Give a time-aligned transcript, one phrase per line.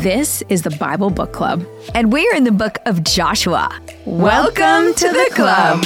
[0.00, 1.62] This is the Bible Book Club.
[1.94, 3.68] And we're in the book of Joshua.
[4.06, 5.84] Welcome, to the club.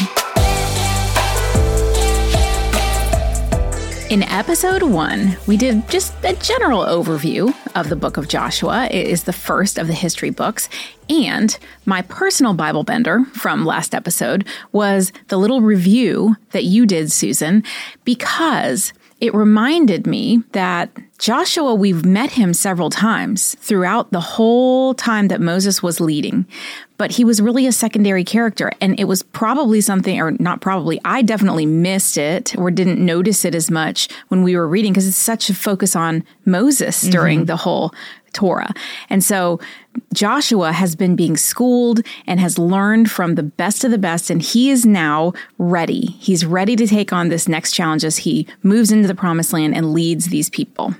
[4.12, 8.86] In episode one, we did just a general overview of the book of Joshua.
[8.88, 10.68] It is the first of the history books.
[11.08, 17.10] And my personal Bible bender from last episode was the little review that you did,
[17.10, 17.64] Susan,
[18.04, 25.28] because it reminded me that Joshua, we've met him several times throughout the whole time
[25.28, 26.44] that Moses was leading,
[26.98, 28.72] but he was really a secondary character.
[28.80, 33.44] And it was probably something, or not probably, I definitely missed it or didn't notice
[33.44, 37.40] it as much when we were reading because it's such a focus on Moses during
[37.40, 37.46] mm-hmm.
[37.46, 37.94] the whole
[38.34, 38.72] Torah.
[39.08, 39.60] And so
[40.12, 44.42] Joshua has been being schooled and has learned from the best of the best, and
[44.42, 46.06] he is now ready.
[46.18, 49.74] He's ready to take on this next challenge as he moves into the promised land
[49.74, 50.94] and leads these people.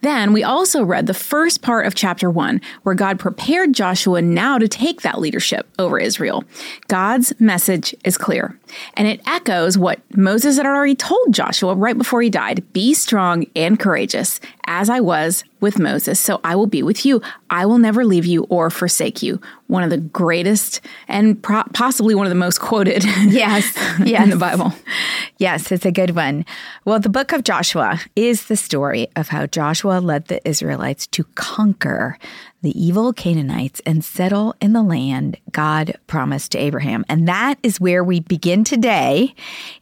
[0.00, 4.56] Then we also read the first part of chapter one, where God prepared Joshua now
[4.58, 6.44] to take that leadership over Israel.
[6.86, 8.58] God's message is clear,
[8.94, 13.46] and it echoes what Moses had already told Joshua right before he died Be strong
[13.56, 17.20] and courageous, as I was with Moses, so I will be with you.
[17.50, 19.40] I will never leave you or forsake you.
[19.68, 23.72] One of the greatest and pro- possibly one of the most quoted yes,
[24.04, 24.24] yes.
[24.24, 24.72] in the Bible.
[25.38, 26.44] Yes, it's a good one.
[26.84, 31.24] Well, the book of Joshua is the story of how Joshua led the Israelites to
[31.34, 32.18] conquer
[32.60, 37.04] the evil Canaanites and settle in the land God promised to Abraham.
[37.08, 39.34] And that is where we begin today.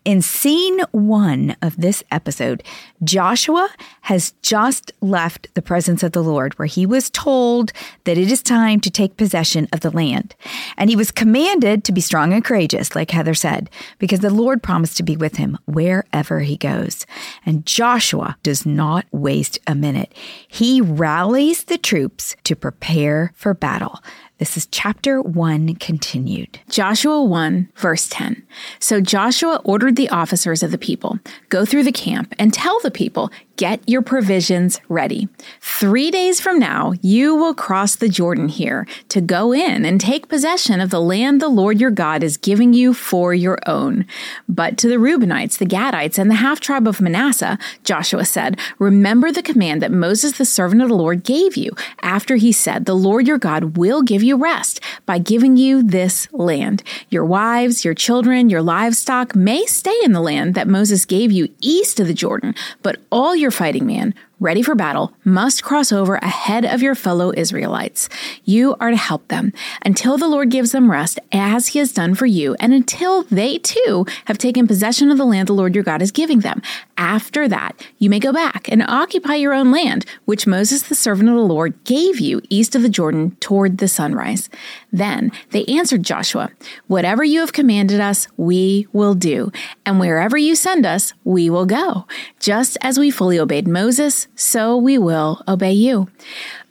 [0.04, 2.62] In scene one of this episode,
[3.02, 3.70] Joshua
[4.02, 7.72] has just left the presence of the Lord, where he was told
[8.04, 10.34] that it is time to take possession of the land.
[10.76, 14.62] And he was commanded to be strong and courageous, like Heather said, because the Lord
[14.62, 17.06] promised to be with him wherever he goes.
[17.44, 20.12] And Joshua does not waste a minute.
[20.46, 24.00] He rallies the troops to prepare for battle.
[24.38, 26.58] This is chapter 1 continued.
[26.68, 28.46] Joshua 1, verse 10.
[28.78, 32.90] So Joshua ordered the officers of the people go through the camp and tell the
[32.90, 35.30] people, Get your provisions ready.
[35.62, 40.28] Three days from now, you will cross the Jordan here to go in and take
[40.28, 44.04] possession of the land the Lord your God is giving you for your own.
[44.46, 49.32] But to the Reubenites, the Gadites, and the half tribe of Manasseh, Joshua said, Remember
[49.32, 51.70] the command that Moses, the servant of the Lord, gave you
[52.02, 56.28] after he said, The Lord your God will give you rest by giving you this
[56.32, 56.82] land.
[57.08, 61.48] Your wives, your children, your livestock may stay in the land that Moses gave you
[61.60, 65.90] east of the Jordan, but all your your fighting man ready for battle, must cross
[65.90, 68.08] over ahead of your fellow Israelites.
[68.44, 69.52] You are to help them
[69.84, 73.58] until the Lord gives them rest, as he has done for you, and until they
[73.58, 76.60] too have taken possession of the land the Lord your God is giving them.
[76.98, 81.28] After that, you may go back and occupy your own land, which Moses, the servant
[81.28, 84.50] of the Lord, gave you east of the Jordan toward the sunrise.
[84.96, 86.50] Then they answered Joshua,
[86.86, 89.52] Whatever you have commanded us, we will do,
[89.84, 92.06] and wherever you send us, we will go.
[92.40, 96.08] Just as we fully obeyed Moses, so we will obey you.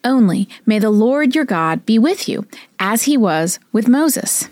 [0.04, 2.48] Only may the Lord your God be with you,
[2.80, 4.50] as he was with Moses.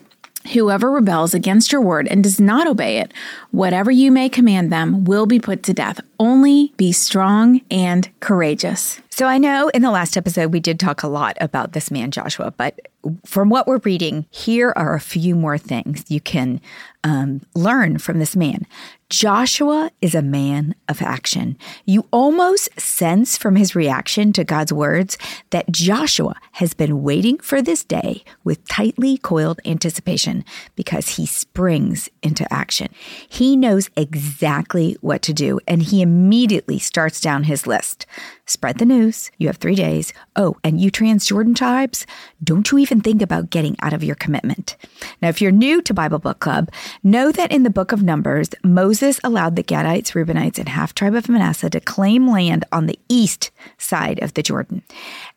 [0.53, 3.11] Whoever rebels against your word and does not obey it,
[3.49, 5.99] whatever you may command them, will be put to death.
[6.19, 9.01] Only be strong and courageous.
[9.15, 12.09] So I know in the last episode we did talk a lot about this man
[12.09, 12.79] Joshua, but
[13.27, 16.59] from what we're reading, here are a few more things you can
[17.03, 18.65] um, learn from this man.
[19.09, 21.57] Joshua is a man of action.
[21.85, 25.17] You almost sense from his reaction to God's words
[25.51, 30.43] that Joshua has been waiting for this day with tightly coiled anticipation
[30.75, 32.87] because he springs into action.
[33.29, 38.07] He knows exactly what to do and he immediately starts down his list.
[38.45, 39.31] Spread the news.
[39.37, 40.11] You have three days.
[40.35, 42.05] Oh, and you Transjordan tribes,
[42.43, 44.75] don't you even think about getting out of your commitment.
[45.21, 46.69] Now, if you're new to Bible Book Club,
[47.03, 51.15] know that in the book of Numbers, Moses allowed the Gadites, Reubenites, and half tribe
[51.15, 54.83] of Manasseh to claim land on the east side of the Jordan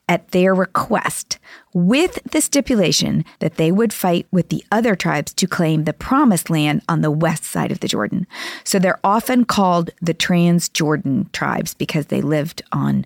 [0.09, 1.39] at their request,
[1.75, 6.49] with the stipulation that they would fight with the other tribes to claim the promised
[6.49, 8.27] land on the west side of the Jordan.
[8.65, 13.05] So they're often called the Transjordan tribes because they lived on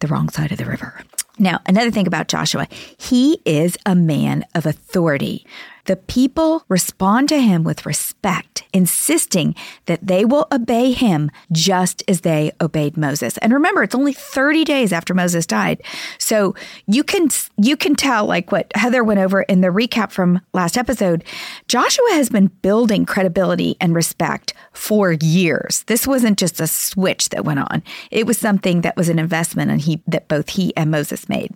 [0.00, 1.00] the wrong side of the river.
[1.38, 5.44] Now, another thing about Joshua, he is a man of authority.
[5.86, 9.54] The people respond to him with respect, insisting
[9.86, 13.36] that they will obey him just as they obeyed Moses.
[13.38, 15.82] And remember, it's only 30 days after Moses died.
[16.18, 16.54] So
[16.86, 20.76] you can you can tell like what Heather went over in the recap from last
[20.76, 21.24] episode,
[21.68, 25.84] Joshua has been building credibility and respect for years.
[25.86, 27.82] This wasn't just a switch that went on.
[28.10, 31.52] It was something that was an investment and he that both he and Moses made.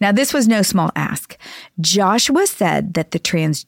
[0.00, 1.36] Now, this was no small ask.
[1.80, 3.18] Joshua said that the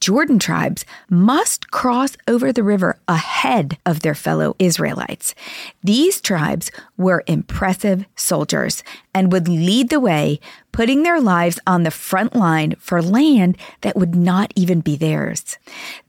[0.04, 5.34] Transjordan tribes must cross over the river ahead of their fellow Israelites.
[5.82, 8.82] These tribes were impressive soldiers
[9.14, 10.40] and would lead the way,
[10.72, 15.56] putting their lives on the front line for land that would not even be theirs.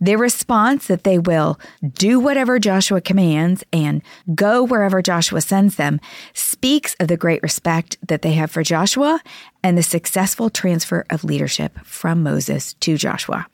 [0.02, 1.60] Their response that they will
[1.94, 4.02] do whatever Joshua commands and
[4.34, 6.02] go wherever Joshua sends them
[6.34, 9.22] speaks of the great respect that they have for Joshua
[9.66, 13.48] and the successful transfer of leadership from Moses to Joshua.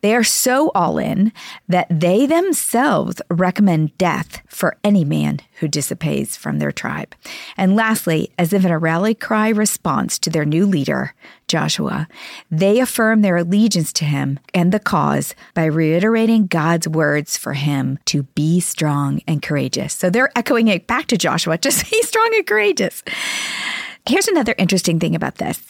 [0.00, 1.32] They are so all in
[1.68, 7.16] that they themselves recommend death for any man who disobeys from their tribe.
[7.56, 11.12] And lastly, as if in a rally cry response to their new leader,
[11.48, 12.08] Joshua,
[12.50, 17.98] they affirm their allegiance to him and the cause by reiterating God's words for him
[18.06, 19.92] to be strong and courageous.
[19.92, 23.02] So they're echoing it back to Joshua, just be strong and courageous.
[24.08, 25.60] Here's another interesting thing about this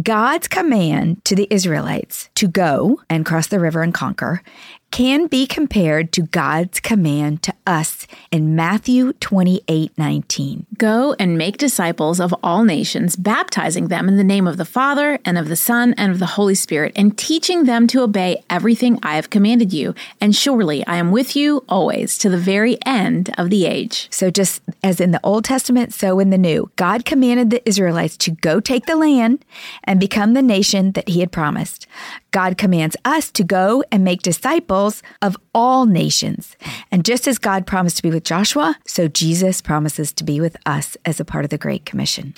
[0.00, 4.42] God's command to the Israelites to go and cross the river and conquer
[4.90, 10.66] can be compared to God's command to us in Matthew 28 19.
[10.76, 15.18] Go and make disciples of all nations, baptizing them in the name of the Father,
[15.24, 18.98] and of the Son, and of the Holy Spirit, and teaching them to obey everything
[19.02, 19.94] I have commanded you.
[20.20, 24.08] And surely I am with you always to the very end of the age.
[24.10, 28.16] So, just as in the Old Testament, so in the New, God commanded the Israelites
[28.18, 29.44] to go take the land
[29.84, 31.86] and become the nation that He had promised.
[32.30, 36.56] God commands us to go and make disciples of all nations.
[36.90, 40.56] And just as God promised to be with Joshua, so Jesus promises to be with
[40.66, 42.34] us as a part of the Great Commission.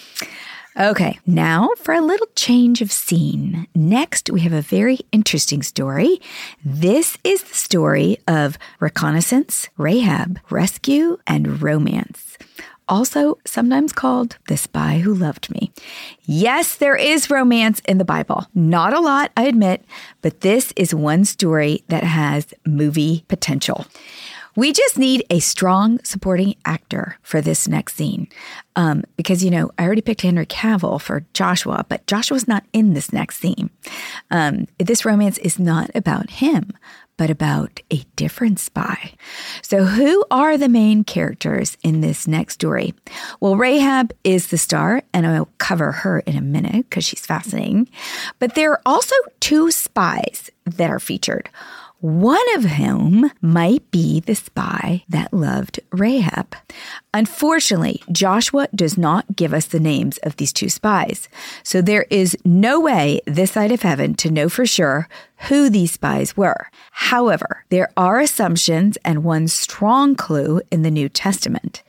[0.81, 3.67] Okay, now for a little change of scene.
[3.75, 6.19] Next, we have a very interesting story.
[6.65, 12.39] This is the story of reconnaissance, Rahab, rescue, and romance
[12.89, 15.73] also sometimes called The Spy Who Loved Me.
[16.23, 18.47] Yes, there is romance in the Bible.
[18.55, 19.85] Not a lot, I admit,
[20.21, 23.87] but this is one story that has movie potential.
[24.55, 28.29] We just need a strong supporting actor for this next scene.
[28.77, 32.93] Um, because, you know, I already picked Henry Cavill for Joshua, but Joshua's not in
[32.93, 33.71] this next scene.
[34.31, 36.73] Um, this romance is not about him,
[37.23, 39.13] but about a different spy.
[39.63, 42.95] So, who are the main characters in this next story?
[43.39, 47.89] Well, Rahab is the star, and I'll cover her in a minute because she's fascinating.
[48.41, 51.49] But there are also two spies that are featured
[52.03, 56.57] one of whom might be the spy that loved Rahab.
[57.15, 61.29] Unfortunately, Joshua does not give us the names of these two spies,
[61.63, 65.09] so there is no way this side of heaven to know for sure
[65.49, 66.69] who these spies were.
[66.91, 71.85] However, there are assumptions and one strong clue in the New Testament.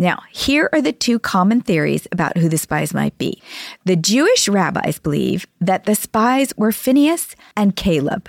[0.00, 3.42] Now, here are the two common theories about who the spies might be.
[3.84, 8.28] The Jewish rabbis believe that the spies were Phineas and Caleb.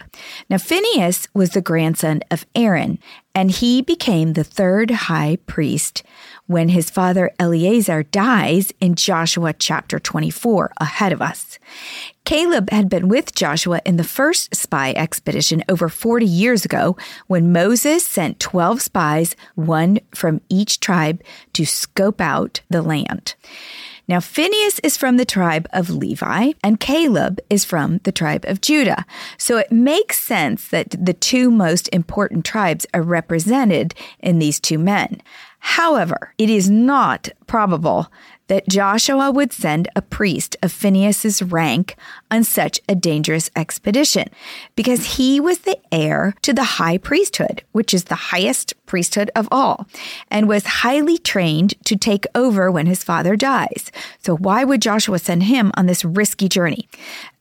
[0.50, 2.98] Now, Phineas was the grandson of Aaron,
[3.36, 6.02] and he became the third high priest
[6.48, 11.60] when his father Eleazar dies in Joshua chapter 24, ahead of us.
[12.30, 16.96] Caleb had been with Joshua in the first spy expedition over 40 years ago
[17.26, 21.24] when Moses sent 12 spies, one from each tribe,
[21.54, 23.34] to scope out the land.
[24.08, 28.62] Now, Phineas is from the tribe of Levi, and Caleb is from the tribe of
[28.62, 29.08] Judah.
[29.40, 34.78] So it makes sense that the two most important tribes are represented in these two
[34.78, 35.20] men.
[35.60, 38.12] However, it is not probable
[38.50, 41.96] that Joshua would send a priest of Phineas's rank
[42.30, 44.28] on such a dangerous expedition
[44.76, 49.48] because he was the heir to the high priesthood, which is the highest priesthood of
[49.52, 49.88] all,
[50.30, 53.92] and was highly trained to take over when his father dies.
[54.18, 56.90] So why would Joshua send him on this risky journey?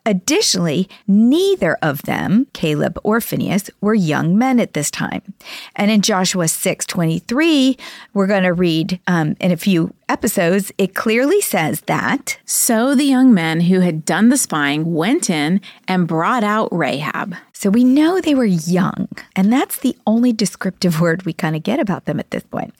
[0.08, 5.34] Additionally, neither of them, Caleb or Phineas, were young men at this time.
[5.76, 7.78] And in Joshua 6:23,
[8.14, 12.38] we're going to read um, in a few episodes, it clearly says that.
[12.46, 17.34] So the young men who had done the spying went in and brought out Rahab.
[17.52, 21.62] So we know they were young, and that's the only descriptive word we kind of
[21.62, 22.72] get about them at this point.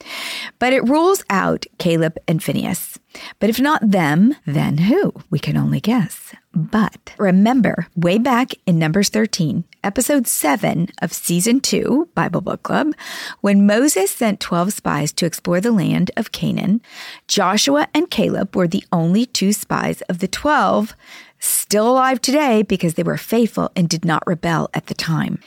[0.58, 2.98] But it rules out Caleb and Phineas.
[3.40, 5.12] But if not them, then who?
[5.30, 6.34] We can only guess.
[6.58, 12.94] But remember, way back in Numbers 13, episode 7 of season 2, Bible Book Club,
[13.42, 16.80] when Moses sent 12 spies to explore the land of Canaan,
[17.28, 20.96] Joshua and Caleb were the only two spies of the 12
[21.38, 25.38] still alive today because they were faithful and did not rebel at the time.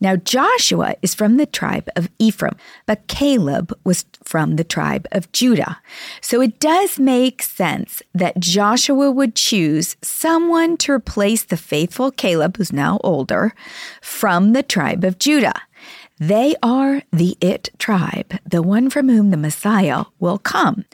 [0.00, 5.30] Now, Joshua is from the tribe of Ephraim, but Caleb was from the tribe of
[5.32, 5.80] Judah.
[6.20, 12.56] So it does make sense that Joshua would choose someone to replace the faithful Caleb,
[12.56, 13.54] who's now older,
[14.00, 15.62] from the tribe of Judah.
[16.18, 20.84] They are the it tribe, the one from whom the Messiah will come.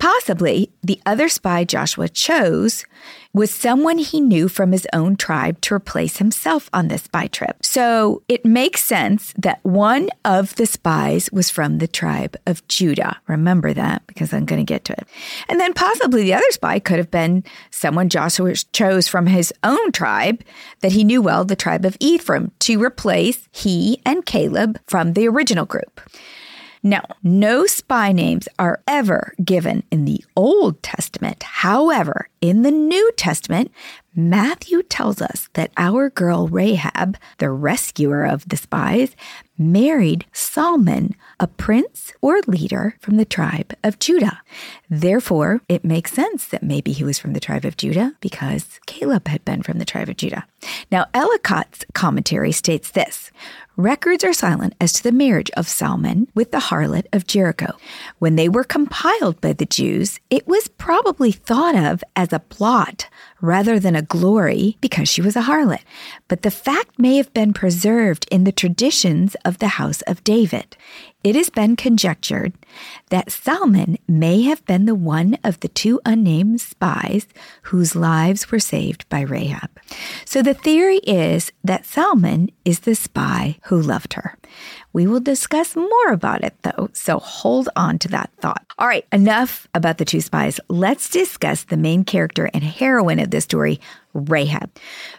[0.00, 2.86] Possibly the other spy Joshua chose
[3.34, 7.64] was someone he knew from his own tribe to replace himself on this spy trip.
[7.64, 13.20] So it makes sense that one of the spies was from the tribe of Judah.
[13.28, 15.06] Remember that because I'm going to get to it.
[15.50, 19.92] And then possibly the other spy could have been someone Joshua chose from his own
[19.92, 20.42] tribe
[20.80, 25.28] that he knew well, the tribe of Ephraim, to replace he and Caleb from the
[25.28, 26.00] original group.
[26.82, 31.42] Now, no spy names are ever given in the Old Testament.
[31.42, 33.70] However, in the New Testament,
[34.14, 39.14] Matthew tells us that our girl Rahab, the rescuer of the spies,
[39.56, 44.40] married Salmon, a prince or leader from the tribe of Judah.
[44.88, 49.28] Therefore, it makes sense that maybe he was from the tribe of Judah because Caleb
[49.28, 50.46] had been from the tribe of Judah.
[50.90, 53.30] Now, Ellicott's commentary states this
[53.76, 57.76] records are silent as to the marriage of Salmon with the harlot of Jericho.
[58.18, 63.08] When they were compiled by the Jews, it was probably thought of as a plot
[63.40, 65.82] rather than a glory because she was a harlot.
[66.28, 70.76] But the fact may have been preserved in the traditions of the house of David.
[71.22, 72.54] It has been conjectured
[73.10, 77.26] that Salmon may have been the one of the two unnamed spies
[77.64, 79.70] whose lives were saved by Rahab.
[80.24, 84.38] So the theory is that Salmon is the spy who loved her.
[84.92, 88.64] We will discuss more about it though, so hold on to that thought.
[88.78, 90.58] All right, enough about the two spies.
[90.68, 93.80] Let's discuss the main character and heroine of this story,
[94.14, 94.70] Rahab.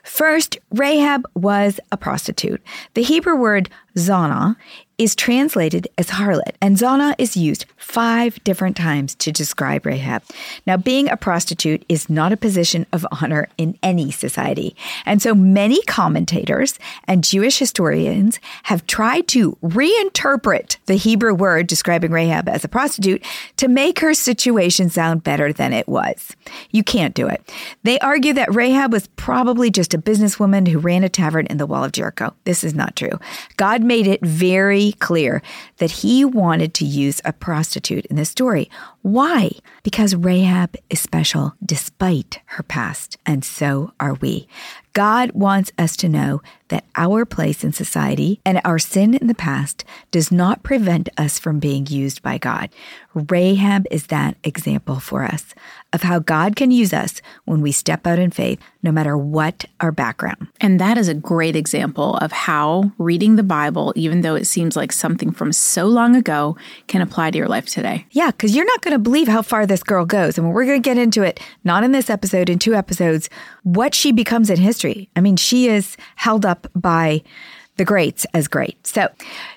[0.04, 2.62] First, Rahab was a prostitute.
[2.96, 4.56] The Hebrew word zana
[5.02, 10.22] is translated as harlot, and zana is used five different times to describe Rahab.
[10.68, 15.34] Now, being a prostitute is not a position of honor in any society, and so
[15.34, 22.64] many commentators and Jewish historians have tried to reinterpret the Hebrew word describing Rahab as
[22.64, 23.26] a prostitute
[23.58, 26.36] to make her situation sound better than it was.
[26.70, 27.52] You can't do it.
[27.82, 31.66] They argue that Rahab was probably just a businesswoman who ran a tavern in the
[31.66, 32.36] wall of Jericho.
[32.44, 33.20] This is not true.
[33.58, 35.42] God made it very clear
[35.78, 38.70] that he wanted to use a prostitute in this story.
[39.02, 39.52] Why?
[39.82, 44.48] Because Rahab is special despite her past, and so are we.
[44.94, 49.36] God wants us to know that our place in society and our sin in the
[49.36, 52.70] past does not prevent us from being used by God.
[53.14, 55.54] Rahab is that example for us
[55.94, 59.66] of how God can use us when we step out in faith, no matter what
[59.82, 60.48] our background.
[60.62, 64.76] And that is a great example of how reading the Bible, even though it seems
[64.76, 66.56] like something from so long ago,
[66.88, 68.06] can apply to your life today.
[68.12, 70.38] Yeah, because you're not going to believe how far this girl goes.
[70.38, 73.30] And we're going to get into it, not in this episode, in two episodes,
[73.64, 75.10] what she becomes in history.
[75.16, 77.24] I mean, she is held up by
[77.78, 78.86] the greats as great.
[78.86, 79.08] So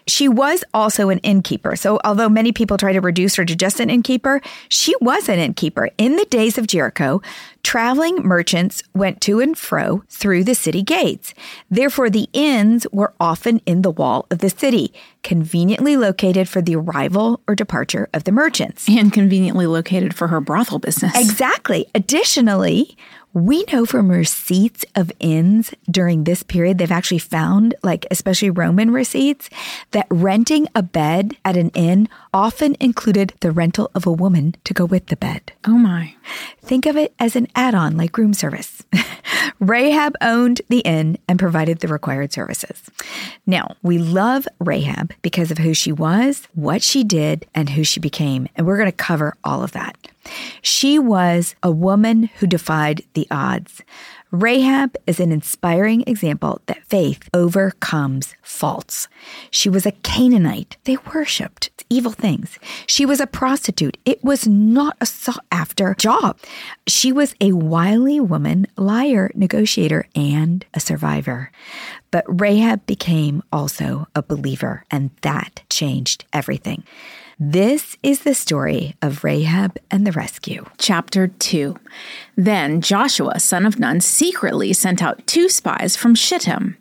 [0.06, 1.76] she was also an innkeeper.
[1.76, 5.38] So although many people try to reduce her to just an innkeeper, she was an
[5.38, 5.90] innkeeper.
[5.98, 7.20] In the days of Jericho,
[7.62, 11.34] traveling merchants went to and fro through the city gates.
[11.70, 14.92] Therefore, the inns were often in the wall of the city,
[15.22, 18.88] conveniently located for the arrival or departure of the merchants.
[18.88, 21.12] And conveniently located for her brothel business.
[21.16, 21.86] Exactly.
[21.94, 22.96] Additionally,
[23.34, 28.92] we know from receipts of inns during this period, they've actually found, like especially Roman
[28.92, 29.50] receipts,
[29.90, 34.74] that renting a bed at an inn often included the rental of a woman to
[34.74, 35.52] go with the bed.
[35.64, 36.16] Oh my.
[36.60, 38.82] Think of it as an add on like room service.
[39.60, 42.82] Rahab owned the inn and provided the required services.
[43.46, 48.00] Now, we love Rahab because of who she was, what she did, and who she
[48.00, 48.48] became.
[48.56, 49.96] And we're going to cover all of that.
[50.60, 53.82] She was a woman who defied the odds.
[54.34, 59.06] Rahab is an inspiring example that faith overcomes faults.
[59.52, 60.76] She was a Canaanite.
[60.82, 62.58] They worshiped evil things.
[62.88, 63.96] She was a prostitute.
[64.04, 66.36] It was not a sought after job.
[66.88, 71.52] She was a wily woman, liar, negotiator, and a survivor.
[72.10, 76.82] But Rahab became also a believer, and that changed everything.
[77.38, 80.64] This is the story of Rahab and the rescue.
[80.78, 81.76] Chapter 2
[82.36, 86.76] Then Joshua, son of Nun, secretly sent out two spies from Shittim.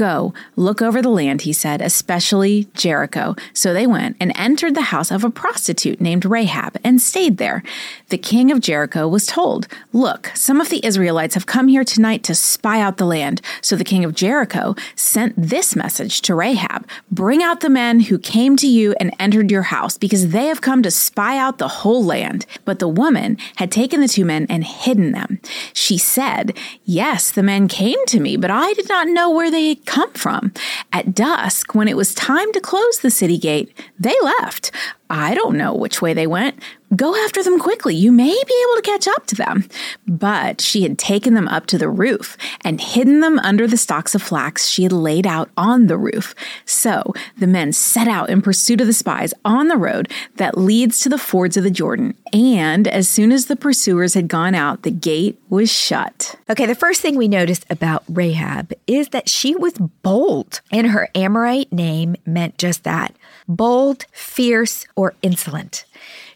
[0.00, 3.36] Go, look over the land, he said, especially Jericho.
[3.52, 7.62] So they went and entered the house of a prostitute named Rahab and stayed there.
[8.08, 12.22] The king of Jericho was told, Look, some of the Israelites have come here tonight
[12.22, 13.42] to spy out the land.
[13.60, 18.18] So the king of Jericho sent this message to Rahab Bring out the men who
[18.18, 21.68] came to you and entered your house, because they have come to spy out the
[21.68, 22.46] whole land.
[22.64, 25.40] But the woman had taken the two men and hidden them.
[25.74, 29.68] She said, Yes, the men came to me, but I did not know where they
[29.68, 30.52] had come from.
[30.92, 34.70] At dusk, when it was time to close the city gate, they left.
[35.10, 36.62] I don't know which way they went.
[36.94, 37.94] Go after them quickly.
[37.94, 39.68] You may be able to catch up to them.
[40.06, 44.14] But she had taken them up to the roof and hidden them under the stalks
[44.14, 46.34] of flax she had laid out on the roof.
[46.64, 51.00] So the men set out in pursuit of the spies on the road that leads
[51.00, 52.14] to the fords of the Jordan.
[52.32, 56.36] And as soon as the pursuers had gone out, the gate was shut.
[56.48, 61.08] Okay, the first thing we notice about Rahab is that she was bold, and her
[61.14, 63.14] Amorite name meant just that
[63.56, 65.84] bold, fierce, or insolent.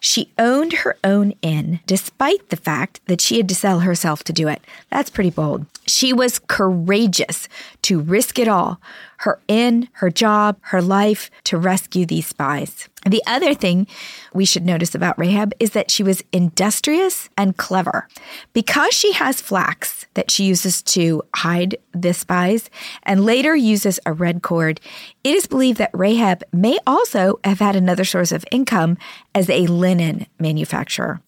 [0.00, 4.32] She owned her own inn despite the fact that she had to sell herself to
[4.32, 4.62] do it.
[4.90, 5.66] That's pretty bold.
[5.86, 7.48] She was courageous
[7.82, 8.80] to risk it all
[9.18, 12.90] her inn, her job, her life to rescue these spies.
[13.06, 13.86] The other thing
[14.34, 18.06] we should notice about Rahab is that she was industrious and clever.
[18.52, 22.68] Because she has flax that she uses to hide the spies
[23.04, 24.78] and later uses a red cord,
[25.22, 28.98] it is believed that Rahab may also have had another source of income
[29.34, 31.22] as a linen manufacturer.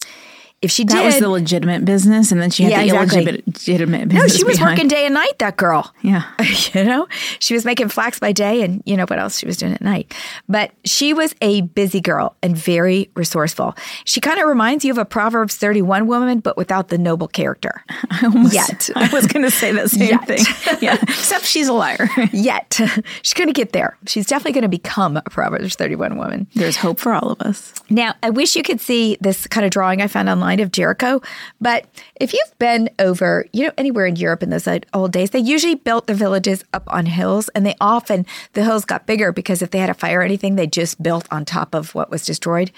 [0.63, 3.43] If she that did, was the legitimate business, and then she had Yeah, the exactly.
[3.47, 4.33] illegitimate business.
[4.33, 4.73] No, she was behind.
[4.79, 5.39] working day and night.
[5.39, 5.93] That girl.
[6.03, 6.23] Yeah.
[6.73, 7.07] you know,
[7.41, 9.83] she was making flax by day and you know what else she was doing at
[9.83, 10.15] night.
[10.49, 13.77] But she was a busy girl and very resourceful.
[14.07, 17.85] She kind of reminds you of a Proverbs 31 woman, but without the noble character.
[18.11, 18.91] I almost, Yet.
[18.97, 20.27] I was going to say the same Yet.
[20.27, 20.79] thing.
[20.81, 22.09] Yeah, except she's a liar.
[22.33, 22.81] Yet.
[23.23, 23.97] She's going to get there.
[24.07, 26.47] She's definitely going to become a Proverbs 31 woman.
[26.55, 27.75] There's hope for all of us.
[27.91, 31.21] Now, I wish you could see this kind of drawing I found online of Jericho,
[31.61, 31.87] but
[32.17, 35.75] if you've been over, you know, anywhere in Europe in those old days, they usually
[35.75, 39.71] built their villages up on hills, and they often, the hills got bigger because if
[39.71, 42.71] they had a fire or anything, they just built on top of what was destroyed.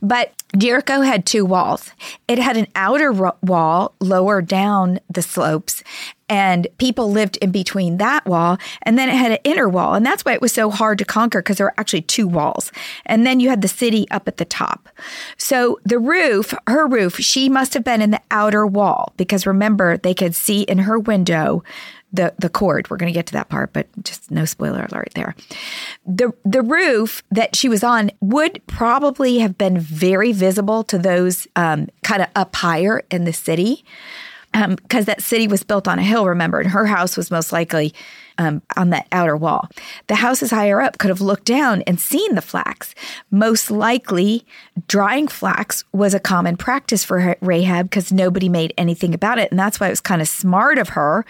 [0.00, 1.92] But Jericho had two walls.
[2.28, 5.82] It had an outer wall lower down the slopes,
[6.32, 8.56] and people lived in between that wall.
[8.84, 9.92] And then it had an inner wall.
[9.92, 12.72] And that's why it was so hard to conquer because there were actually two walls.
[13.04, 14.88] And then you had the city up at the top.
[15.36, 19.98] So the roof, her roof, she must have been in the outer wall because remember,
[19.98, 21.62] they could see in her window
[22.14, 22.88] the the cord.
[22.88, 25.34] We're going to get to that part, but just no spoiler alert there.
[26.06, 31.46] The the roof that she was on would probably have been very visible to those
[31.56, 33.84] um, kind of up higher in the city
[34.52, 37.94] because that city was built on a hill, remember, and her house was most likely
[38.38, 39.68] um, on that outer wall.
[40.06, 42.94] The houses higher up could have looked down and seen the flax.
[43.30, 44.44] Most likely,
[44.88, 49.50] drying flax was a common practice for Rahab because nobody made anything about it.
[49.50, 51.24] And that's why it was kind of smart of her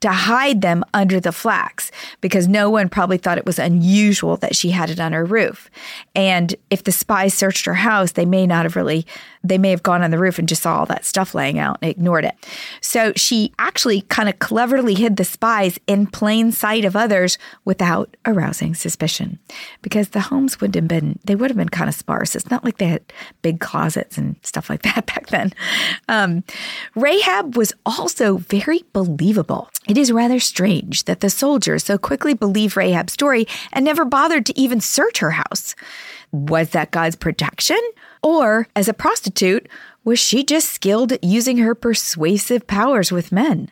[0.00, 4.54] to hide them under the flax because no one probably thought it was unusual that
[4.54, 5.68] she had it on her roof.
[6.14, 9.06] And if the spies searched her house, they may not have really,
[9.42, 11.78] they may have gone on the roof and just saw all that stuff laying out
[11.82, 12.34] and ignored it.
[12.80, 18.16] So she actually kind of cleverly hid the spies in plain sight of others without
[18.24, 19.38] arousing suspicion
[19.82, 22.36] because the homes would have been, they would have been kind of sparse.
[22.36, 25.52] It's not like they had big closets and stuff like that back then.
[26.08, 26.44] Um,
[26.94, 29.70] Rahab was also very believable.
[29.88, 34.44] It is rather strange that the soldiers so quickly believed Rahab's story and never bothered
[34.46, 35.74] to even search her house.
[36.30, 37.80] Was that God's protection?
[38.22, 39.66] Or, as a prostitute,
[40.04, 43.70] was she just skilled at using her persuasive powers with men?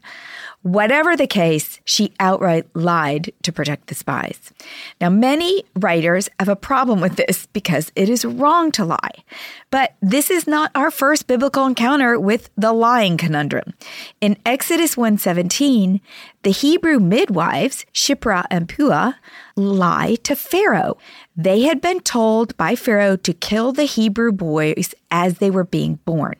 [0.63, 4.53] Whatever the case, she outright lied to protect the spies.
[5.01, 9.23] Now, many writers have a problem with this because it is wrong to lie.
[9.71, 13.75] But this is not our first biblical encounter with the lying conundrum.
[14.21, 16.01] In Exodus 1:17,
[16.43, 19.15] the Hebrew midwives, Shiphrah and Puah,
[19.57, 20.97] lie to Pharaoh.
[21.37, 26.01] They had been told by Pharaoh to kill the Hebrew boys as they were being
[26.05, 26.35] born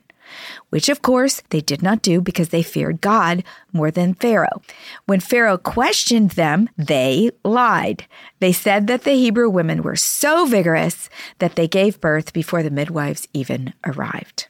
[0.71, 4.63] which of course they did not do because they feared God more than Pharaoh.
[5.07, 8.07] When Pharaoh questioned them, they lied.
[8.41, 12.71] They said that the Hebrew women were so vigorous that they gave birth before the
[12.71, 14.49] midwives even arrived.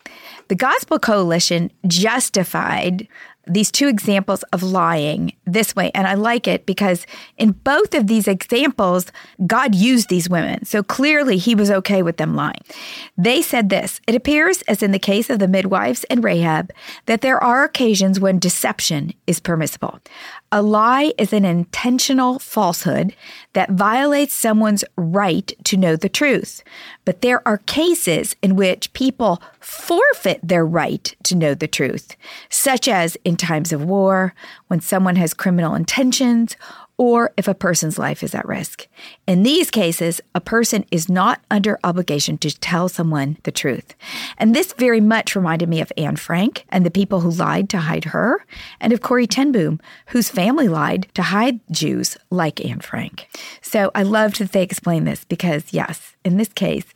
[0.48, 3.08] The Gospel Coalition justified
[3.46, 5.90] these two examples of lying this way.
[5.94, 7.06] And I like it because
[7.36, 9.06] in both of these examples,
[9.46, 10.64] God used these women.
[10.64, 12.60] So clearly he was okay with them lying.
[13.16, 16.72] They said this It appears, as in the case of the midwives and Rahab,
[17.06, 20.00] that there are occasions when deception is permissible.
[20.52, 23.16] A lie is an intentional falsehood
[23.52, 26.62] that violates someone's right to know the truth.
[27.04, 32.16] But there are cases in which people forfeit their right to know the truth,
[32.48, 34.34] such as in times of war,
[34.68, 36.56] when someone has criminal intentions,
[36.98, 38.88] or if a person's life is at risk.
[39.26, 43.94] In these cases, a person is not under obligation to tell someone the truth.
[44.38, 47.78] And this very much reminded me of Anne Frank and the people who lied to
[47.78, 48.44] hide her,
[48.80, 53.28] and of Corrie ten Boom, whose family lied to hide Jews like Anne Frank.
[53.60, 56.86] So I loved that they explained this because, yes, in this case,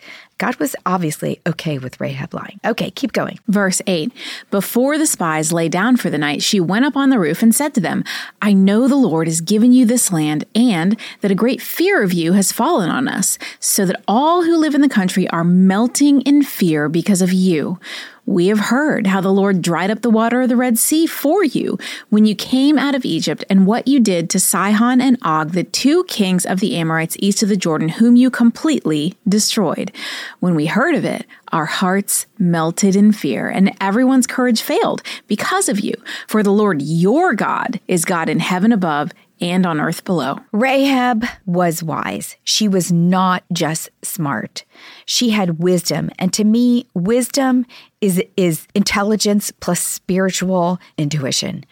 [0.41, 2.59] God was obviously okay with Rahab lying.
[2.65, 3.39] Okay, keep going.
[3.47, 4.11] Verse 8
[4.51, 7.55] Before the spies lay down for the night, she went up on the roof and
[7.55, 8.05] said to them,
[8.41, 12.15] I know the Lord has given you this land, and that a great fear of
[12.15, 16.23] you has fallen on us, so that all who live in the country are melting
[16.23, 17.79] in fear because of you.
[18.27, 21.43] We have heard how the Lord dried up the water of the Red Sea for
[21.43, 21.79] you
[22.09, 25.65] when you came out of Egypt, and what you did to Sihon and Og, the
[25.65, 29.93] two kings of the Amorites east of the Jordan, whom you completely destroyed.
[30.39, 35.69] When we heard of it, our hearts melted in fear, and everyone's courage failed because
[35.69, 35.95] of you.
[36.29, 40.39] For the Lord your God is God in heaven above and on earth below.
[40.53, 42.37] Rahab was wise.
[42.45, 44.65] She was not just smart.
[45.07, 46.11] She had wisdom.
[46.19, 47.67] And to me, wisdom
[48.01, 51.65] is, is intelligence plus spiritual intuition.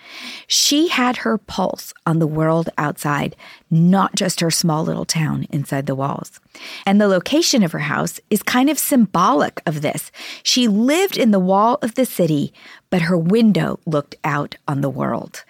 [0.47, 3.35] She had her pulse on the world outside,
[3.71, 6.41] not just her small little town inside the walls.
[6.85, 10.11] And the location of her house is kind of symbolic of this.
[10.43, 12.53] She lived in the wall of the city,
[12.91, 15.45] but her window looked out on the world.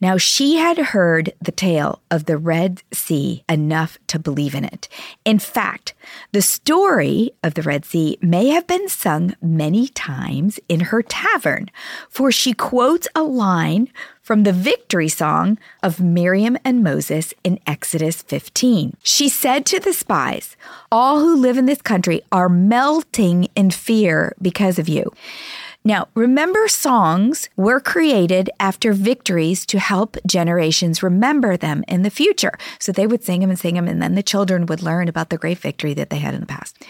[0.00, 4.88] Now, she had heard the tale of the Red Sea enough to believe in it.
[5.24, 5.94] In fact,
[6.32, 11.68] the story of the Red Sea may have been sung many times in her tavern,
[12.08, 13.90] for she quotes a line
[14.22, 18.96] from the victory song of Miriam and Moses in Exodus 15.
[19.02, 20.56] She said to the spies,
[20.92, 25.12] All who live in this country are melting in fear because of you.
[25.86, 32.52] Now, remember songs were created after victories to help generations remember them in the future.
[32.78, 35.28] So they would sing them and sing them, and then the children would learn about
[35.28, 36.82] the great victory that they had in the past.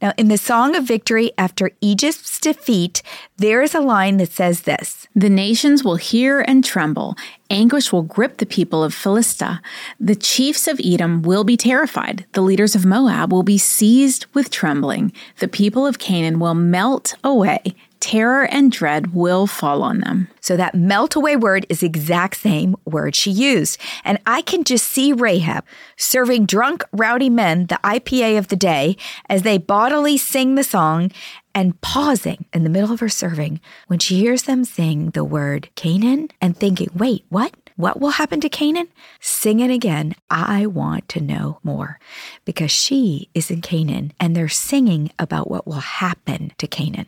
[0.00, 3.02] Now, in the Song of Victory after Egypt's defeat,
[3.36, 7.16] there is a line that says this The nations will hear and tremble.
[7.50, 9.60] Anguish will grip the people of Philistia.
[10.00, 12.24] The chiefs of Edom will be terrified.
[12.32, 15.12] The leaders of Moab will be seized with trembling.
[15.38, 20.28] The people of Canaan will melt away terror and dread will fall on them.
[20.40, 23.78] So that melt away word is the exact same word she used.
[24.04, 25.64] And I can just see Rahab
[25.96, 28.96] serving drunk, rowdy men the IPA of the day
[29.28, 31.10] as they bodily sing the song
[31.54, 35.68] and pausing in the middle of her serving when she hears them sing the word
[35.74, 37.52] Canaan and thinking, wait, what?
[37.78, 38.88] What will happen to Canaan?
[39.20, 40.16] Sing it again.
[40.28, 42.00] I want to know more
[42.44, 47.06] because she is in Canaan and they're singing about what will happen to Canaan.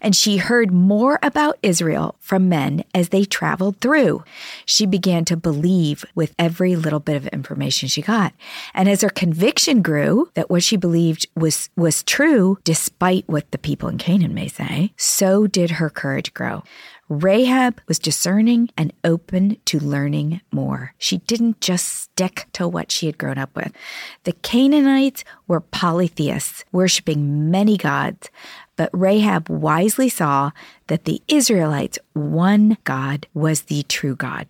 [0.00, 4.24] And she heard more about Israel from men as they traveled through.
[4.66, 8.34] She began to believe with every little bit of information she got.
[8.74, 13.58] And as her conviction grew that what she believed was, was true, despite what the
[13.58, 16.64] people in Canaan may say, so did her courage grow.
[17.08, 20.94] Rahab was discerning and open to learning more.
[20.98, 23.72] She didn't just stick to what she had grown up with.
[24.24, 28.28] The Canaanites were polytheists, worshiping many gods,
[28.76, 30.50] but Rahab wisely saw
[30.88, 34.46] that the Israelites' one God was the true God.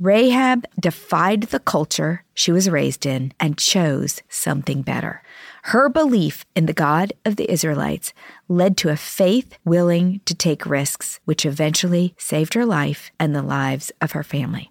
[0.00, 5.22] Rahab defied the culture she was raised in and chose something better.
[5.64, 8.12] Her belief in the God of the Israelites
[8.48, 13.42] led to a faith willing to take risks, which eventually saved her life and the
[13.42, 14.70] lives of her family.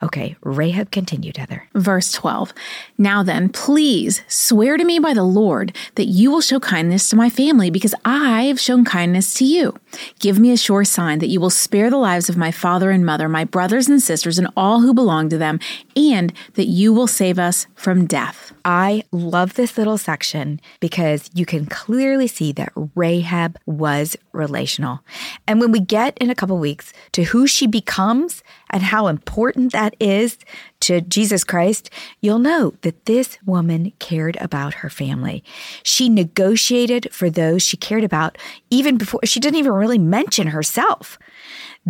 [0.00, 1.66] Okay, Rahab continued, Heather.
[1.74, 2.52] Verse 12.
[2.98, 7.16] Now then, please swear to me by the Lord that you will show kindness to
[7.16, 9.74] my family because I have shown kindness to you.
[10.20, 13.04] Give me a sure sign that you will spare the lives of my father and
[13.04, 15.58] mother, my brothers and sisters, and all who belong to them,
[15.96, 18.52] and that you will save us from death.
[18.70, 25.00] I love this little section because you can clearly see that Rahab was relational.
[25.46, 29.72] And when we get in a couple weeks to who she becomes and how important
[29.72, 30.36] that is
[30.80, 31.88] to Jesus Christ,
[32.20, 35.42] you'll know that this woman cared about her family.
[35.82, 38.36] She negotiated for those she cared about
[38.68, 41.18] even before she didn't even really mention herself.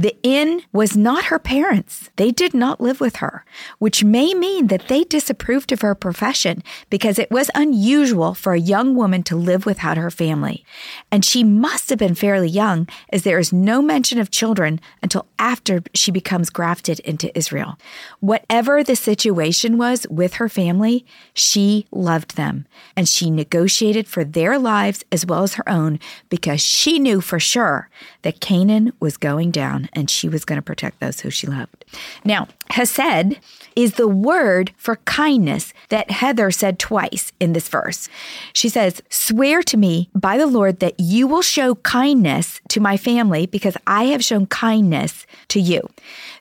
[0.01, 2.11] The inn was not her parents.
[2.15, 3.45] They did not live with her,
[3.81, 8.61] which may mean that they disapproved of her profession because it was unusual for a
[8.61, 10.65] young woman to live without her family.
[11.11, 15.27] And she must have been fairly young, as there is no mention of children until
[15.37, 17.77] after she becomes grafted into Israel.
[18.21, 24.61] Whatever the situation was with her family, she loved them and she negotiated for their
[24.61, 27.91] lives as well as her own because she knew for sure
[28.23, 31.85] that Canaan was going down and she was going to protect those who she loved.
[32.24, 33.38] Now, Hesed
[33.77, 38.09] is the word for kindness that Heather said twice in this verse.
[38.53, 42.96] She says, Swear to me by the Lord that you will show kindness to my
[42.96, 45.88] family because I have shown kindness to you.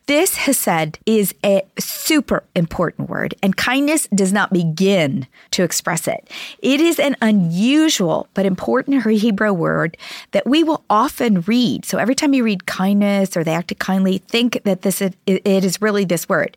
[0.07, 6.29] This Hesed is a super important word, and kindness does not begin to express it.
[6.59, 9.97] It is an unusual but important Hebrew word
[10.31, 11.83] that we will often read.
[11.83, 15.81] So every time you read kindness or they acted kindly, think that this it is
[15.81, 16.55] really this word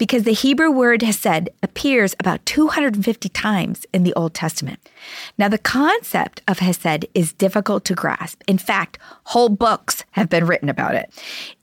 [0.00, 4.78] because the Hebrew word hesed appears about 250 times in the Old Testament.
[5.36, 8.40] Now, the concept of hesed is difficult to grasp.
[8.48, 11.12] In fact, whole books have been written about it.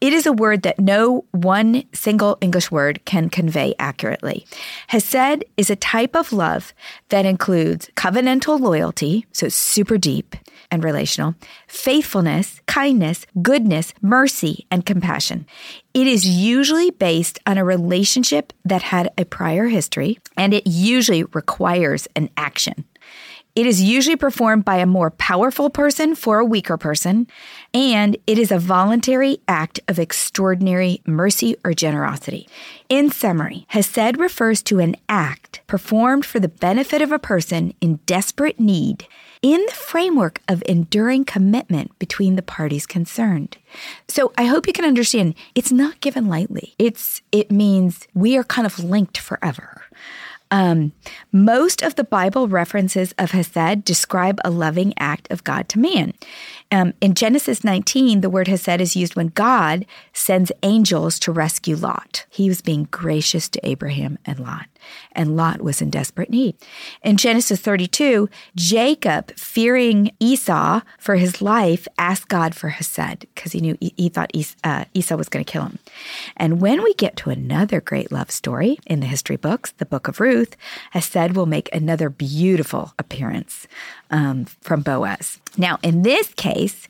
[0.01, 4.45] It is a word that no one single English word can convey accurately.
[4.85, 6.75] Hesed is a type of love
[7.09, 10.35] that includes covenantal loyalty, so it's super deep
[10.71, 11.35] and relational,
[11.67, 15.45] faithfulness, kindness, goodness, mercy, and compassion.
[15.93, 21.23] It is usually based on a relationship that had a prior history, and it usually
[21.23, 22.85] requires an action.
[23.57, 27.25] It is usually performed by a more powerful person for a weaker person,
[27.73, 32.47] and it is a voluntary act of extraordinary mercy or generosity.
[32.87, 37.95] In summary, Hesed refers to an act performed for the benefit of a person in
[38.05, 39.07] desperate need
[39.41, 43.57] in the framework of enduring commitment between the parties concerned.
[44.07, 46.73] So I hope you can understand it's not given lightly.
[46.77, 49.83] It's it means we are kind of linked forever.
[50.49, 50.93] Um,
[51.31, 56.13] most of the Bible references of Hesed describe a loving act of God to man.
[56.71, 61.75] Um, in Genesis 19, the word Hesed is used when God sends angels to rescue
[61.75, 62.25] Lot.
[62.29, 64.67] He was being gracious to Abraham and Lot
[65.11, 66.55] and Lot was in desperate need.
[67.03, 73.61] In Genesis 32, Jacob, fearing Esau for his life, asked God for Hesed because he
[73.61, 74.31] knew he thought
[74.63, 75.79] uh, Esau was going to kill him.
[76.35, 80.07] And when we get to another great love story in the history books, the book
[80.07, 80.55] of Ruth,
[80.91, 83.67] Hesed will make another beautiful appearance
[84.11, 85.39] um, from Boaz.
[85.57, 86.87] Now, in this case,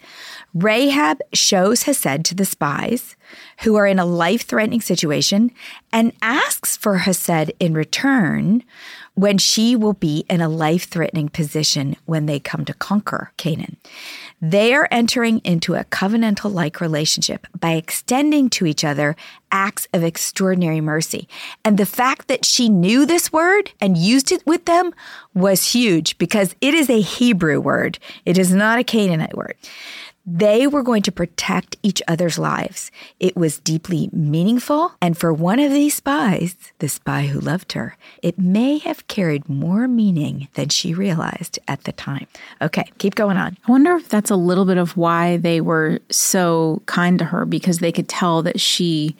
[0.54, 3.16] Rahab shows Hesed to the spies
[3.60, 5.52] who are in a life threatening situation
[5.92, 8.64] and asks for Hesed in return
[9.18, 13.76] when she will be in a life threatening position when they come to conquer Canaan.
[14.40, 19.16] They are entering into a covenantal like relationship by extending to each other
[19.52, 21.28] acts of extraordinary mercy.
[21.66, 24.94] And the fact that she knew this word and used it with them
[25.34, 29.56] was huge because it is a Hebrew word, it is not a Canaanite word.
[30.30, 32.92] They were going to protect each other's lives.
[33.18, 34.92] It was deeply meaningful.
[35.02, 39.48] And for one of these spies, the spy who loved her, it may have carried
[39.48, 42.28] more meaning than she realized at the time.
[42.62, 43.58] Okay, keep going on.
[43.66, 47.46] I wonder if that's a little bit of why they were so kind to her
[47.46, 49.16] because they could tell that she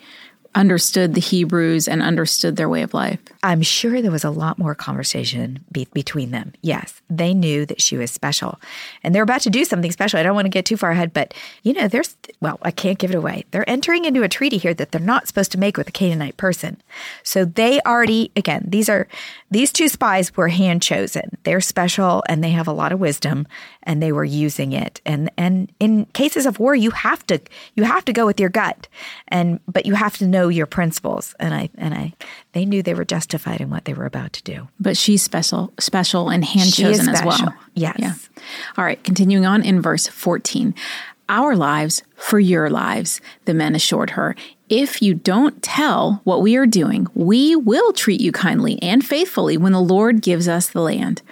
[0.58, 3.20] understood the Hebrews and understood their way of life.
[3.44, 6.52] I'm sure there was a lot more conversation be- between them.
[6.62, 8.60] Yes, they knew that she was special
[9.04, 10.18] and they're about to do something special.
[10.18, 12.98] I don't want to get too far ahead, but you know, there's, well, I can't
[12.98, 13.44] give it away.
[13.52, 16.36] They're entering into a treaty here that they're not supposed to make with a Canaanite
[16.36, 16.82] person.
[17.22, 19.06] So they already, again, these are,
[19.52, 21.38] these two spies were hand chosen.
[21.44, 23.46] They're special and they have a lot of wisdom
[23.88, 25.00] and they were using it.
[25.06, 27.40] And, and in cases of war, you have to,
[27.74, 28.86] you have to go with your gut
[29.28, 31.34] and, but you have to know your principles.
[31.40, 32.12] And I, and I,
[32.52, 34.68] they knew they were justified in what they were about to do.
[34.78, 37.54] But she's special, special and hand chosen as well.
[37.74, 37.96] Yes.
[37.98, 38.14] Yeah.
[38.76, 39.02] All right.
[39.02, 40.74] Continuing on in verse 14.
[41.30, 44.36] Our lives for your lives, the men assured her.
[44.68, 49.56] If you don't tell what we are doing, we will treat you kindly and faithfully
[49.56, 51.22] when the Lord gives us the land.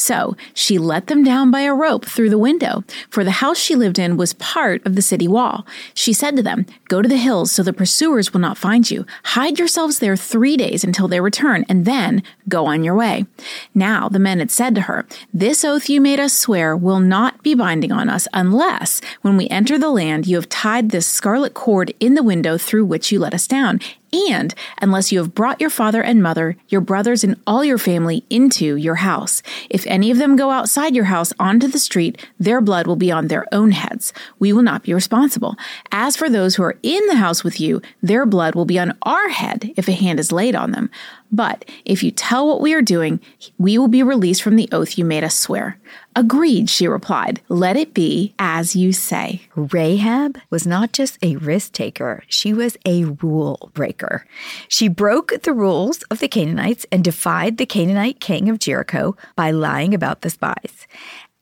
[0.00, 3.76] So she let them down by a rope through the window, for the house she
[3.76, 5.66] lived in was part of the city wall.
[5.92, 9.04] She said to them, Go to the hills so the pursuers will not find you.
[9.24, 13.26] Hide yourselves there three days until they return, and then go on your way.
[13.74, 17.42] Now the men had said to her, This oath you made us swear will not
[17.42, 21.52] be binding on us unless, when we enter the land, you have tied this scarlet
[21.52, 23.80] cord in the window through which you let us down
[24.12, 28.24] And unless you have brought your father and mother, your brothers, and all your family
[28.28, 29.42] into your house.
[29.68, 33.12] If any of them go outside your house onto the street, their blood will be
[33.12, 34.12] on their own heads.
[34.38, 35.56] We will not be responsible.
[35.92, 38.96] As for those who are in the house with you, their blood will be on
[39.02, 40.90] our head if a hand is laid on them.
[41.32, 43.20] But if you tell what we are doing,
[43.58, 45.78] we will be released from the oath you made us swear.
[46.16, 47.40] Agreed, she replied.
[47.48, 49.42] Let it be as you say.
[49.54, 54.26] Rahab was not just a risk taker, she was a rule breaker.
[54.68, 59.52] She broke the rules of the Canaanites and defied the Canaanite king of Jericho by
[59.52, 60.86] lying about the spies.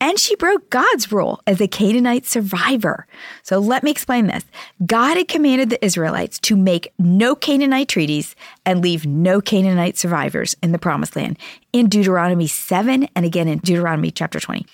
[0.01, 3.05] And she broke God's rule as a Canaanite survivor.
[3.43, 4.45] So let me explain this.
[4.85, 8.35] God had commanded the Israelites to make no Canaanite treaties
[8.65, 11.37] and leave no Canaanite survivors in the promised land
[11.73, 14.65] in Deuteronomy 7 and again in Deuteronomy chapter 20.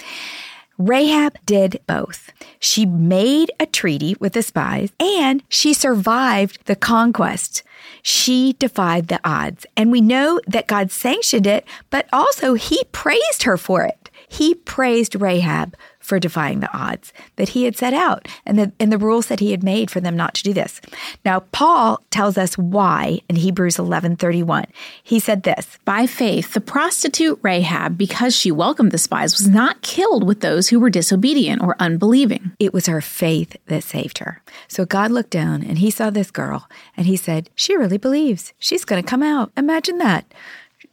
[0.78, 2.32] Rahab did both.
[2.60, 7.64] She made a treaty with the spies and she survived the conquest.
[8.02, 9.66] She defied the odds.
[9.78, 14.05] And we know that God sanctioned it, but also he praised her for it.
[14.36, 18.92] He praised Rahab for defying the odds that he had set out and the, and
[18.92, 20.82] the rules that he had made for them not to do this.
[21.24, 24.66] Now, Paul tells us why in Hebrews 11:31.
[25.02, 29.82] He said this, By faith, the prostitute Rahab, because she welcomed the spies, was not
[29.82, 32.52] killed with those who were disobedient or unbelieving.
[32.60, 34.44] It was her faith that saved her.
[34.68, 38.52] So God looked down and he saw this girl and he said, She really believes.
[38.60, 39.54] She's going to come out.
[39.56, 40.26] Imagine that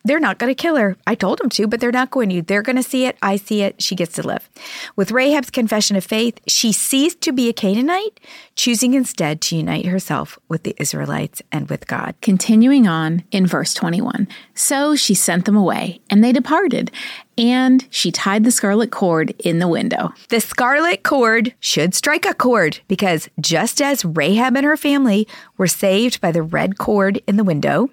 [0.04, 0.96] they're not going to kill her.
[1.06, 2.42] I told them to, but they're not going to.
[2.42, 3.16] They're going to see it.
[3.22, 3.80] I see it.
[3.80, 4.48] She gets to live.
[4.96, 8.20] With Rahab's confession of faith, she ceased to be a Canaanite,
[8.56, 12.14] choosing instead to unite herself with the Israelites and with God.
[12.20, 16.90] Continuing on in verse 21 So she sent them away, and they departed.
[17.38, 20.12] And she tied the scarlet cord in the window.
[20.28, 25.66] The scarlet cord should strike a chord because just as Rahab and her family were
[25.66, 27.88] saved by the red cord in the window,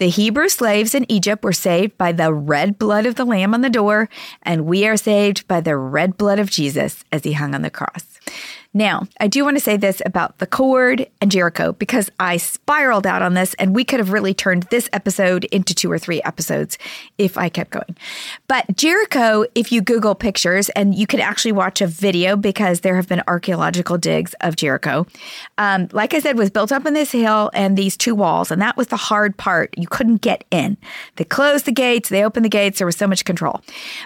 [0.00, 3.60] the Hebrew slaves in Egypt were saved by the red blood of the lamb on
[3.60, 4.08] the door,
[4.42, 7.68] and we are saved by the red blood of Jesus as he hung on the
[7.68, 8.18] cross.
[8.72, 13.04] Now, I do want to say this about the cord and Jericho because I spiraled
[13.04, 16.22] out on this and we could have really turned this episode into two or three
[16.22, 16.78] episodes
[17.18, 17.96] if I kept going.
[18.46, 22.94] But Jericho, if you Google pictures and you can actually watch a video because there
[22.94, 25.04] have been archaeological digs of Jericho,
[25.58, 28.52] um, like I said, was built up in this hill and these two walls.
[28.52, 29.74] And that was the hard part.
[29.76, 30.76] You couldn't get in.
[31.16, 33.62] They closed the gates, they opened the gates, there was so much control.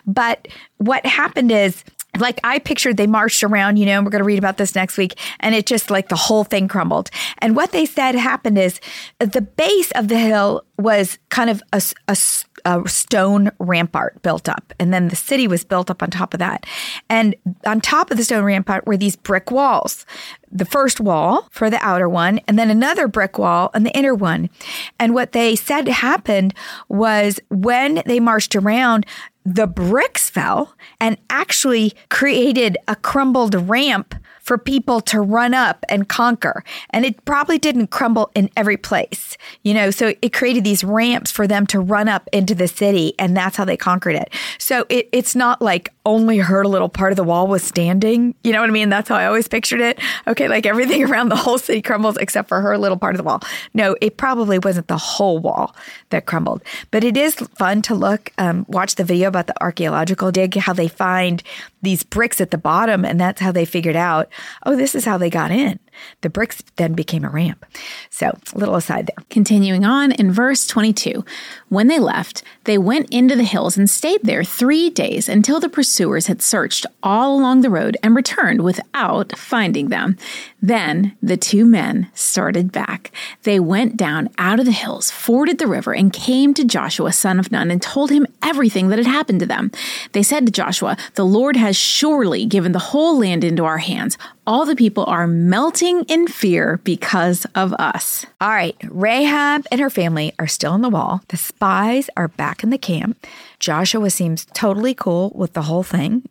[0.06, 0.48] But
[0.78, 1.84] what happened is,
[2.18, 4.74] like I pictured they marched around, you know, and we're going to read about this
[4.74, 7.10] next week, and it just like the whole thing crumbled.
[7.38, 8.80] And what they said happened is
[9.18, 12.16] the base of the hill was kind of a, a,
[12.64, 16.38] a, stone rampart built up, and then the city was built up on top of
[16.38, 16.66] that.
[17.08, 17.34] And
[17.66, 20.06] on top of the stone rampart were these brick walls.
[20.50, 24.14] The first wall for the outer one, and then another brick wall on the inner
[24.14, 24.50] one.
[24.98, 26.54] And what they said happened
[26.88, 29.06] was when they marched around,
[29.44, 36.08] the bricks fell and actually created a crumbled ramp for people to run up and
[36.08, 36.62] conquer.
[36.90, 41.30] And it probably didn't crumble in every place, you know, so it created these ramps
[41.30, 43.14] for them to run up into the city.
[43.18, 44.32] And that's how they conquered it.
[44.58, 48.34] So it, it's not like only her little part of the wall was standing.
[48.44, 48.90] You know what I mean?
[48.90, 49.98] That's how I always pictured it.
[50.26, 53.24] Okay, like everything around the whole city crumbles except for her little part of the
[53.24, 53.40] wall.
[53.72, 55.74] No, it probably wasn't the whole wall
[56.10, 56.62] that crumbled.
[56.90, 60.74] But it is fun to look, um, watch the video about the archaeological dig, how
[60.74, 61.42] they find
[61.84, 64.28] these bricks at the bottom, and that's how they figured out,
[64.66, 65.78] oh, this is how they got in.
[66.20, 67.64] The bricks then became a ramp.
[68.10, 69.24] So, a little aside there.
[69.30, 71.24] Continuing on in verse 22
[71.68, 75.68] When they left, they went into the hills and stayed there three days until the
[75.68, 80.16] pursuers had searched all along the road and returned without finding them.
[80.62, 83.12] Then the two men started back.
[83.42, 87.38] They went down out of the hills, forded the river, and came to Joshua, son
[87.38, 89.70] of Nun, and told him everything that had happened to them.
[90.12, 94.16] They said to Joshua, The Lord has surely given the whole land into our hands
[94.46, 98.26] all the people are melting in fear because of us.
[98.40, 101.22] All right, Rahab and her family are still on the wall.
[101.28, 103.26] The spies are back in the camp.
[103.58, 106.28] Joshua seems totally cool with the whole thing.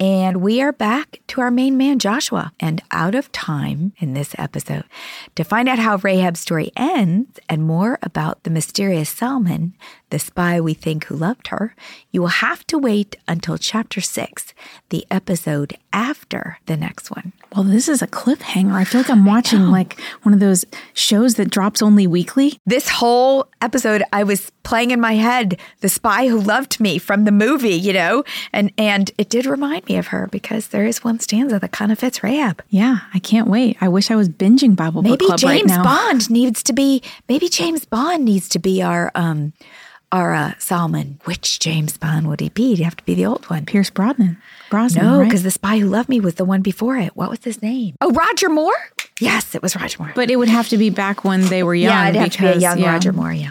[0.00, 4.32] And we are back to our main man, Joshua, and out of time in this
[4.38, 4.84] episode.
[5.34, 9.74] To find out how Rahab's story ends and more about the mysterious Salmon,
[10.10, 11.74] the spy we think who loved her,
[12.12, 14.54] you will have to wait until chapter six,
[14.90, 17.32] the episode after the next one.
[17.54, 18.72] Well, this is a cliffhanger.
[18.72, 22.60] I feel like I'm watching like one of those shows that drops only weekly.
[22.66, 27.24] This whole episode, I was playing in my head the spy who loved me from
[27.24, 31.02] the movie, you know, and and it did remind me of her because there is
[31.04, 32.62] one stanza that kind of fits Rahab.
[32.68, 33.76] Yeah, I can't wait.
[33.80, 35.82] I wish I was binging Bible maybe Book Club James right now.
[35.84, 37.02] Bond needs to be.
[37.28, 39.52] Maybe James Bond needs to be our um
[40.10, 41.20] our uh, Solomon.
[41.24, 42.74] Which James Bond would he be?
[42.74, 43.66] He'd have to be the old one.
[43.66, 44.38] Pierce Brosnan.
[44.70, 45.24] Brosnan, No, right?
[45.24, 47.14] because the spy who loved me was the one before it.
[47.14, 47.94] What was his name?
[48.00, 48.72] Oh, Roger Moore.
[49.20, 50.12] Yes, it was Roger Moore.
[50.14, 51.92] But it would have to be back when they were young.
[51.92, 52.92] yeah, it'd have to be a because, young yeah.
[52.92, 53.32] Roger Moore.
[53.32, 53.50] Yeah.